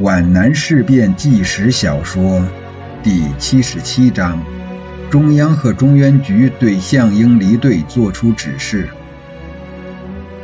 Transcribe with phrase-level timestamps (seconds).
[0.00, 2.46] 皖南事变纪实小说
[3.02, 4.44] 第七十七章：
[5.10, 8.88] 中央和中原局对项英离队作出指示。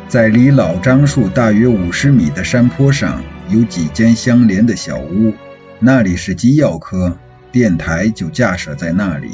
[0.09, 5.33] 在离老樟树大约五十米的山坡上，有几间相连的小屋，
[5.79, 7.17] 那里是机要科，
[7.53, 9.29] 电台就架设在那里。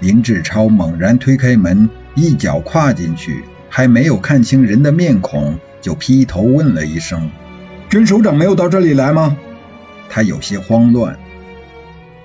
[0.00, 7.30] 林志超猛然推开门，一脚跨进去，还没有看清人的面孔，就劈头问了一声。
[7.88, 9.38] 军首长没有到这里来吗？
[10.10, 11.18] 他有些慌乱。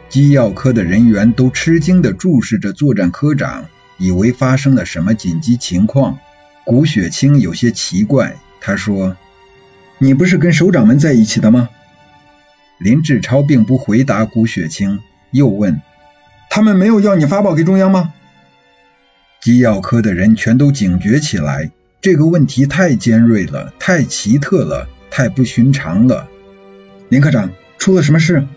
[0.10, 3.66] 机要科的人员都吃惊地注视着作战科长，
[3.98, 6.20] 以为发生了什么紧急情况。
[6.66, 9.16] 古雪清有些奇怪，他说
[10.00, 11.70] ：“你不是跟首长们在一起的吗？”
[12.78, 15.00] 林志超并不回答古雪清，
[15.32, 15.82] 又问
[16.52, 18.14] ：“他们没有要你发报给中央吗？”
[19.40, 21.72] 机要科的人全都警觉起来，
[22.02, 24.90] 这个问题太尖锐了，太奇特了。
[25.16, 26.28] 太不寻常了，
[27.08, 28.48] 林科长，出了什么事？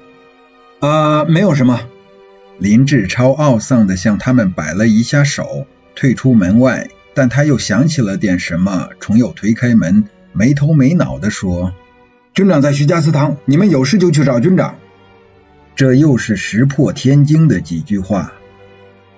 [0.81, 1.83] 啊，没有什么。
[2.59, 6.89] 林志超懊丧地向他们摆了一下手，退出门外。
[7.13, 11.75] 但他又想起了点什么，重又推开门，没头没脑地说
[12.33, 14.77] ：“军长在徐家祠堂，你们有事就去找军长。”
[15.77, 18.33] 这又是石破天惊的几句话。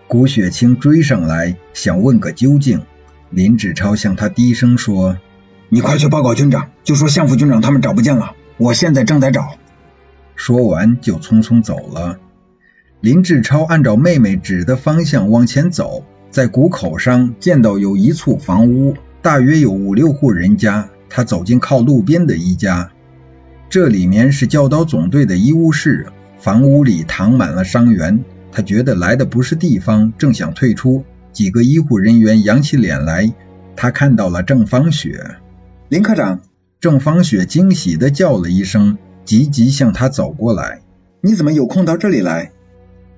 [0.08, 2.82] 古雪清追上来，想问个究竟。
[3.30, 5.18] 林志超向他低声说。
[5.70, 9.58] 你快去报告军长，就说向副军长他们找不见了，我现在正在找。
[10.34, 12.18] 说完就匆匆走了。
[13.00, 20.88] 林志超按照妹妹指的方向往前走，在谷口上见到有一簇房屋，大约有五六户人家。
[21.10, 22.90] 他走进靠路边的一家，
[23.70, 26.06] 这里面是教导总队的医务室，
[26.38, 28.24] 房屋里躺满了伤员。
[28.52, 33.32] 他觉得来的不是地方，正想退出，几个医护人员扬起脸来，
[33.74, 35.36] 他看到了郑芳雪。
[35.88, 36.42] 林科长，
[36.80, 40.82] 郑芳雪惊喜地叫了一声，急急向他走过来。
[41.22, 42.52] 你怎么有空到这里来？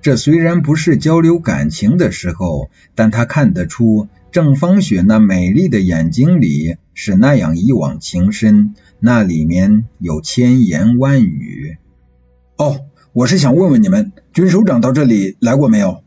[0.01, 11.75] 这虽然不是交流感情的时候，但他看得出郑芳雪那美丽的眼睛里是那样一往情深，那里面有千言万语。
[12.55, 16.03] 哦，我是想问问你们，军首长到这里来过没有？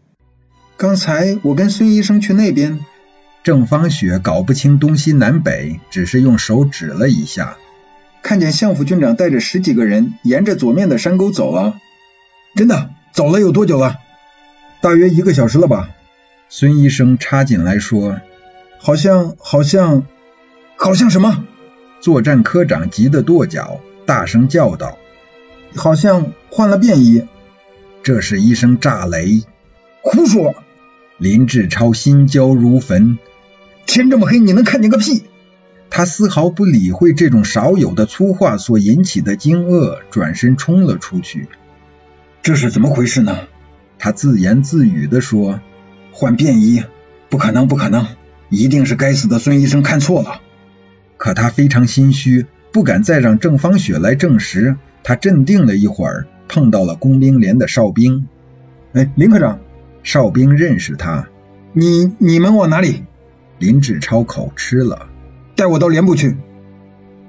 [0.79, 2.81] 刚才我跟孙医生去那边。
[3.45, 7.59] 郑芳雪搞不清东西南北，只是用手指了一下，
[8.23, 11.75] 看见向副军长带着十几个人沿着左面的山沟走了。
[12.55, 12.89] 真的？
[13.13, 13.99] 走了有多久了？
[14.81, 15.91] 大约一个小时了吧。
[16.49, 18.19] 孙医生插进来说
[18.81, 20.07] ：“好像，好像，
[20.77, 21.45] 好像什么？”
[22.01, 24.97] 作战科长急得跺脚，大声叫道
[25.77, 27.27] ：“好像换了便衣。”
[28.03, 29.43] 这是一声炸雷。
[30.01, 30.55] 胡说！
[31.19, 33.19] 林志超心焦如焚。
[33.87, 35.25] 天这么黑，你能看见个屁？
[35.91, 41.47] 他丝毫不理会这种少有的粗话所引起的惊愕，转身冲了出去。
[42.43, 43.39] 这是怎么回事呢？
[43.99, 45.61] 他自言自语地说
[46.11, 46.83] ：“换便衣？
[47.29, 48.07] 不可能，不可能！
[48.49, 50.41] 一定是该死的孙医生看错了。”
[51.17, 54.77] 可他非常心虚，不敢再让郑芳雪来证实。
[55.05, 58.27] 他镇定了一会儿，碰到了工兵连的哨兵。
[58.95, 59.61] 哎，林科长，
[60.03, 61.29] 哨兵认识他。
[61.73, 63.05] 你你们往哪里？
[63.65, 65.07] 林志超口吃了，
[65.57, 66.37] 带我到连部去。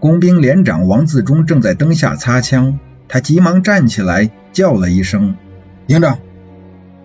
[0.01, 5.37] 工兵连长王自忠正在灯下擦枪，他急忙站起来叫了一声
[5.87, 6.19] ：“营长！”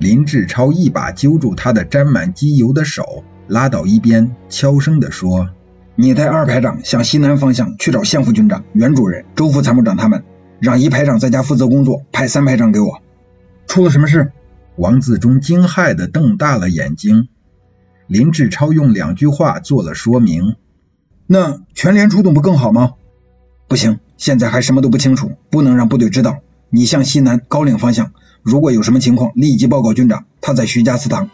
[0.01, 5.51] 林志超一把揪住他的沾满机油的手，拉到一边，悄声地说
[5.95, 10.25] ：“你带二排长向西南方向去找向副军长、袁主任、周副参谋长他们，
[10.59, 13.01] 让一排长在家负责工作，派三排长给我。”
[13.69, 14.33] 出了什么事？
[14.75, 17.29] 王自忠惊骇地瞪大了眼睛。
[18.11, 20.57] 林志超用两句话做了说明。
[21.29, 22.95] 那全连出动不更好吗？
[23.69, 26.39] 不行，现在还什么都不清楚，不能让部队知道。
[26.71, 28.13] 你向西南高岭方向，
[28.43, 30.25] 如果有什么情况，立即报告军长。
[30.41, 31.31] 他在徐家祠堂。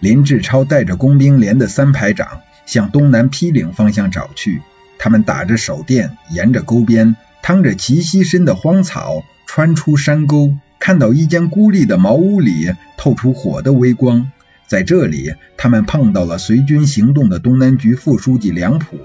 [0.00, 4.62] 林志超带着工兵连的三排长向东南披岭方向找去。
[4.98, 14.32] 他们打着手电，沿着沟边，趟着齐膝深的荒草，穿出山沟，看到一间孤立的茅屋里透出火的微光。
[14.68, 18.98] 在这里，他们碰到了随军行动的东南局副书记梁普。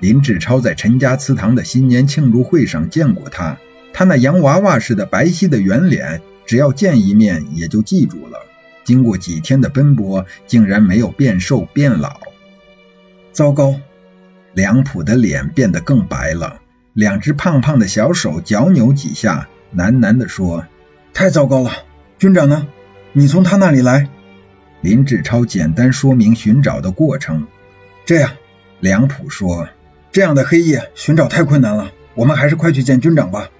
[0.00, 3.56] 林志超在陈家祠堂的新年庆祝会上见过他，
[3.94, 8.42] 他那洋娃娃似的白皙的圆脸，只要见一面也就记住了。
[8.84, 12.20] 经过几天的奔波，竟然没有变瘦变老。
[13.32, 13.80] 糟糕！
[14.52, 16.60] 梁普的脸变得更白了，
[16.92, 20.66] 两只胖胖的小手脚扭几下，喃喃地说
[21.14, 21.72] ：“太糟糕了，
[22.18, 22.68] 军长呢？
[23.14, 24.10] 你从他那里来？”
[24.80, 27.46] 林志超简单说明寻找的过程。
[28.04, 28.32] 这样，
[28.80, 29.68] 梁普说
[30.12, 33.50] ：“这样的黑夜寻找太困难了，我们还是快去见军长吧，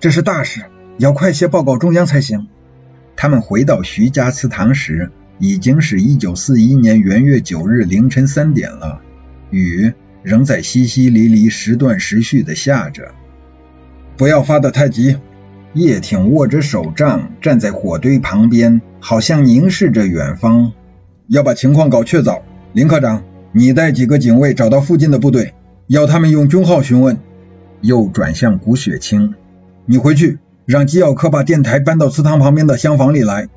[0.00, 0.62] 这是大事，
[0.96, 2.48] 要快些报告中央才行。
[3.16, 9.00] 他们回到徐家祠堂时，已经是一九四一年元月九日凌晨三点了，
[9.50, 9.92] 雨
[10.22, 13.12] 仍在淅淅沥沥、时断时续的下着。
[14.16, 15.16] 不要发得太急。
[15.74, 20.72] 叶挺握着手杖站在火堆旁边，好像凝视着远方。
[21.26, 22.42] 要把情况搞确凿。
[22.72, 23.22] 林科长，
[23.52, 25.54] 你带几个警卫找到附近的部队，
[25.86, 27.18] 要他们用军号询问。
[27.80, 29.34] 又转向古雪清，
[29.86, 33.48] 你回去让机要科把电台搬到祠堂旁边的厢房里来。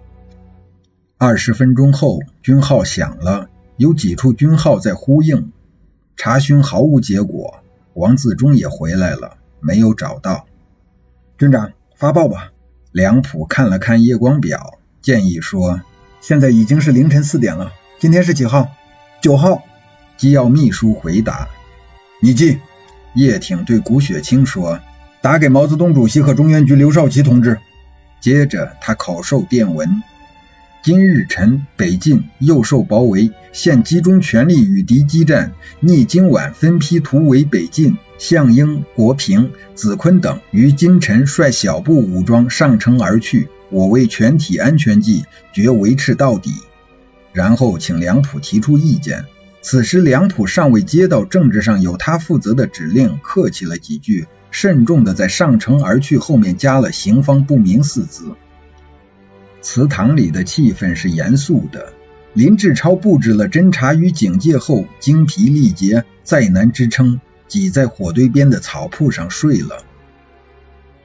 [1.18, 5.52] 二十分钟后，军号响了，有几处军号在呼应。
[6.16, 7.64] 查询毫无结果，
[7.96, 10.46] 王自忠也回来了，没有找到。
[11.40, 11.72] 军长，
[12.02, 12.52] 发报吧。
[12.92, 15.82] 梁普看了看夜光表，建议说
[16.20, 18.72] ：“现在已经是凌晨四点了，今天是几号？
[19.22, 19.64] 九号。”
[20.18, 21.48] 机要秘书回答
[22.20, 22.58] ：“你记。”
[23.14, 24.80] 叶挺对谷雪清说
[25.22, 27.60] ：“打给毛泽东主席和中原局刘少奇同志。”
[28.20, 30.02] 接着他口授电文
[30.84, 35.54] ：“今日晨，北进又受包围，现集中全力与敌激战。
[35.80, 43.48] 逆今晚分批突围北进，项英、国平、子坤等于今晨率小部武装上城而去。
[43.70, 46.52] 我为全体安全计，决维持到底。”
[47.32, 49.26] 然后请梁普提出意见。
[49.62, 58.32] 此时，梁普尚未接到政治上有他负责的指令，客气了几句，慎重的在“上城而去”后面加了“行方不明”四字。
[59.62, 61.94] 祠堂里的气氛是严肃的。
[62.34, 69.84] 林志超布置了侦察与警戒后，精疲力竭，再难支撑，挤在火堆边的草铺上睡了。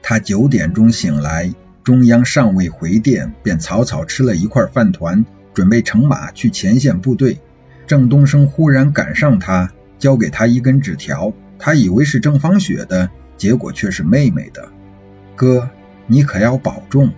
[0.01, 7.39] 他九点钟醒来，中央尚未回电，便草草吃了一块饭团，准备乘马去前线部队。
[7.87, 14.69] 郑东升忽然赶上他，交给他一根纸条，他以为是郑芳雪的，结果却是妹妹的。
[15.35, 15.69] 哥，
[16.05, 17.11] 你可要保重。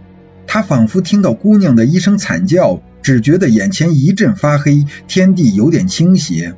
[0.51, 6.55] 他仿佛听到姑娘的一声惨叫，只觉得眼前一阵发黑，天地有点倾斜。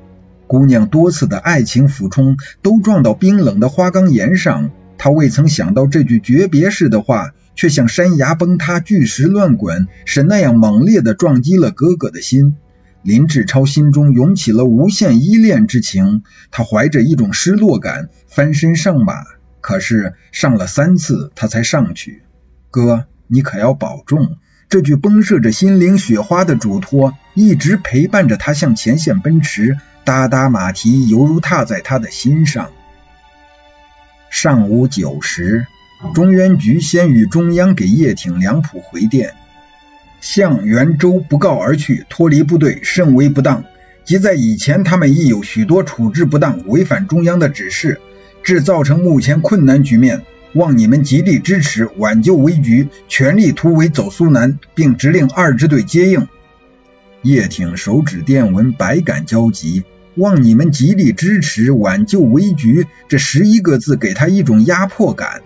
[0.48, 4.72] 姑娘多次的爱情俯冲，都撞到冰冷的花岗岩上。
[4.98, 12.56] 他未曾想到这句诀别式的话，却像山崖崩塌、巨石乱滚，是那样猛烈的撞击了哥哥的心。
[13.04, 19.16] 林志超心中涌起了无限依恋之情，他怀着一种失落感翻身上马，
[19.60, 22.22] 可是上了三次他才上去。
[22.70, 24.36] 哥，你可要保重。
[24.68, 32.72] 这句崩射着心灵雪花的嘱托，一直陪伴着他向前线奔驰，哒哒马蹄犹如踏在他的心上。
[34.30, 35.66] 上午九时，
[36.14, 39.34] 中原局先与中央给叶挺、梁普回电。
[40.20, 43.64] 向元州不告而去，脱离部队甚为不当。
[44.04, 48.02] 即在以前，他们亦有许多处置不当、违反中央的指示，
[48.44, 50.22] 致造成目前困难局面。
[50.54, 56.28] 望你们极力支持，挽救危局，全力突围走苏南，并指令二支队接应。
[57.22, 59.84] 叶挺手指电文，百感交集。
[60.16, 65.42] 望你们极力支持，挽救危局，这十一个字给他一种压迫感。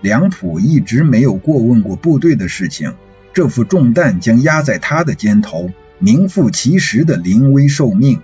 [0.00, 2.94] 梁普一直没有过问过部队的事情。
[3.32, 8.20] 这副重担将压在他的肩头，名副其实的临危受命。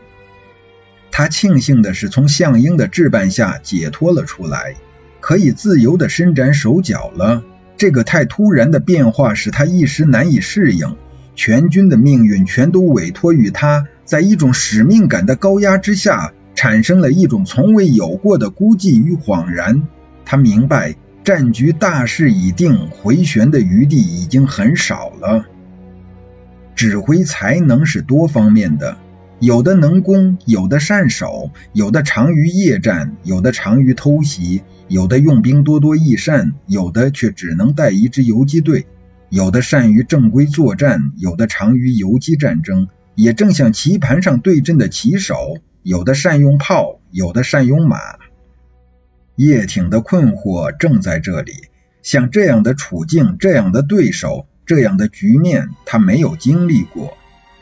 [1.10, 4.76] 他庆幸的是从项英的置办下解脱了出来，
[5.22, 7.42] 可以自由的伸展手脚了。
[7.78, 10.96] 这个太突然的变化使他一时难以适应，
[11.34, 19.88] 全军的命运全都委托于他，在一种使命感的高压之下，产生了一种从未有过的孤寂与恍然。
[20.26, 20.96] 他明白。
[21.24, 25.44] 战局大势已定，回旋的余地已经很少了。
[26.74, 28.96] 指挥才能是多方面的，
[29.42, 38.86] 有的能攻，有的善守，有的长于夜战，有的长于偷袭，有的用兵多多益善，有的却只能带一支游击队，
[39.30, 47.98] 有的善于正规作战，有的长于游击战争，也正像棋盘上对阵的棋手，有的善用炮，有的善用马。
[49.34, 51.52] 叶挺的困惑正在这里，
[52.04, 57.14] 像这样的处境、这样的对手、这样的局面，他没有经历过。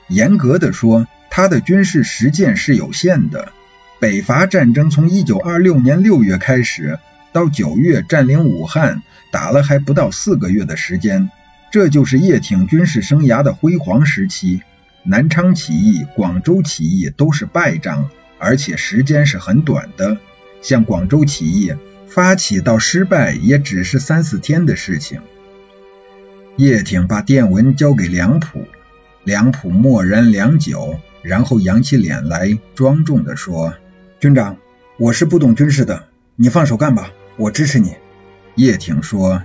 [0.08, 3.52] 严格的说，他的军事实践是有限的。
[4.00, 6.98] 北伐战争从一九二六年六月开始，
[7.32, 11.30] 到九月占领武汉，打了还不到四个月的时间，
[11.70, 14.62] 这就是叶挺军事生涯的辉煌时期。
[15.02, 20.18] 南昌起义、广州起义都是败仗，而且时间是很短的。
[20.62, 21.74] 像广州起义
[22.06, 25.20] 发起到失败，也只是三四天的事情。
[26.56, 28.66] 叶挺把电文交给梁普，
[29.24, 33.74] 梁普默然良久，然后扬起脸来，庄重地说
[34.18, 34.56] ：“军长，
[34.98, 36.04] 我是不懂军事的，
[36.36, 37.96] 你放手干吧，我支持你。
[38.54, 39.42] 叶挺说：“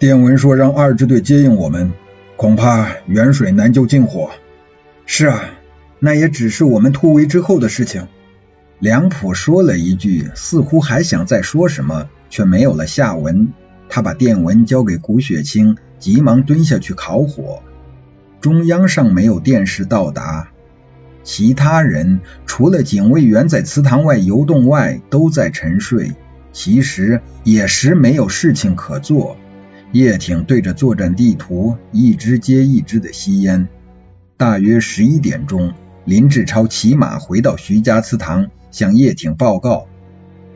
[0.00, 1.92] 电文说让二支队接应我们，
[2.36, 4.30] 恐怕远水难救近火。”
[5.04, 5.50] 是啊，
[5.98, 8.08] 那也只是我们突围之后的事情。
[8.78, 13.52] 梁普说了一句，似乎还想再说什么，却没有了下文。
[13.90, 17.62] 他把电文交给古雪清，急忙蹲下去烤火。
[18.44, 20.50] 中央上没有电视到达，
[21.22, 26.12] 其他人除了警卫员在祠堂外游动外，都在沉睡。
[26.52, 29.38] 其实也时没有事情可做。
[29.92, 33.66] 叶挺对着作战地图一支接一支的吸烟。
[34.36, 35.72] 大约十一点钟，
[36.04, 39.86] 林志超骑马回到徐家祠堂，向叶挺报告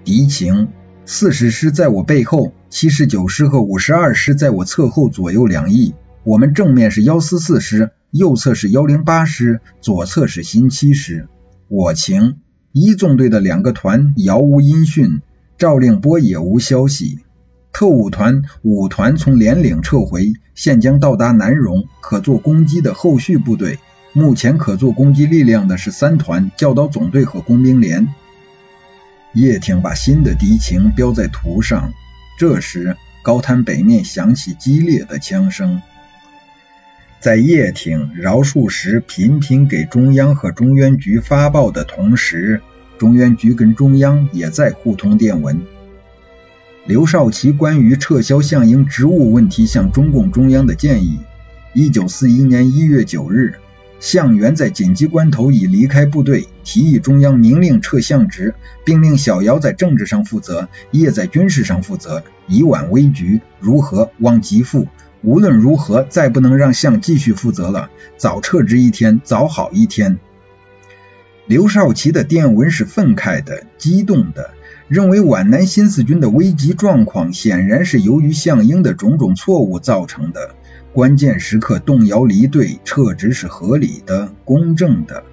[0.05, 0.69] 敌情：
[1.07, 5.95] 四十师在我背后，七十九师和五十二师在我侧后左右两翼。
[6.29, 11.27] 我们正面是幺四四师，右侧是幺零八师，左侧是新七师。
[11.69, 15.23] 我情：一纵队的两个团杳无音讯，
[15.57, 17.21] 赵令波也无消息。
[17.73, 23.79] 特务团五团从连岭撤回，现将到达南荣，可做攻击的后续部队。
[24.13, 28.07] 目前可做攻击力量的是三团教导总队和工兵连。
[29.33, 31.95] 叶挺把新的敌情标在图上。
[32.39, 35.81] 这时，高滩北面响起激烈的枪声。
[37.21, 42.61] 在叶挺饶恕时频频给中央和中原局发报的同时，
[42.97, 45.63] 中原局跟中央也在互通电文。
[46.87, 51.19] 刘少奇关于撤销项英职务问题向中共中央的建议。
[51.75, 53.55] 一九四一年一月九日，
[53.99, 63.41] 项元在紧急关头已离开部队，提议中央明令撤项职，并令小姚在政治上负责，叶在军事上负责，以挽危局。
[63.59, 64.13] 如何？
[64.21, 64.87] 望急复。
[65.23, 67.91] 无论如何，再不能让项继续负责了。
[68.17, 70.19] 早撤职一天，早好一天。
[71.47, 74.51] 刘少奇的电文是愤慨的、激动的。
[74.87, 80.55] 认为皖南新四军的危急状况显然是由于项英的种种错误造成的，
[80.95, 85.25] 关键时刻动摇离队撤职是合理的、公正的。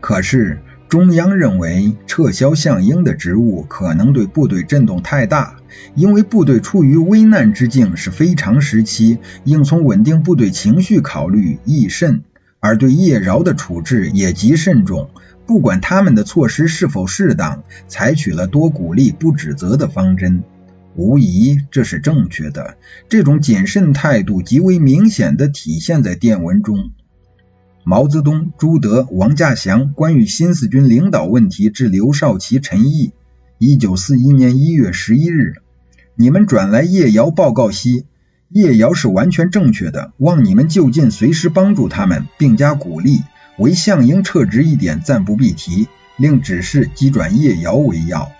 [0.00, 5.56] 可是中央认为撤销项英的职务可能对部队震动太大，
[5.94, 12.22] 因为部队处于危难之境是非常时期，应从稳定部队情绪考虑亦甚，
[12.60, 15.10] 而对叶饶的处置也极慎重。
[15.46, 20.42] 不管他们的措施是否适当，采取了多鼓励不指责的方针，
[20.96, 22.76] 无疑这是正确的。
[23.08, 26.90] 这种谨慎态度极为明显的体现在电文中。
[27.84, 33.12] 毛泽东、朱德、王稼祥关于新四军领导问题致刘少奇、陈毅。
[33.58, 35.54] 一九四一年一月十一日，
[36.18, 38.06] 你们转来叶瑶报告西，
[38.48, 43.22] 叶瑶是完全正确的，望你们就近随时帮助他们，并加鼓励。
[43.58, 48.30] 为项英撤职一点暂不必提，另指示急转叶瑶为要。